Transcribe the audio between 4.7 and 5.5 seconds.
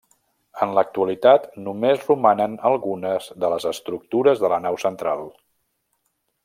central.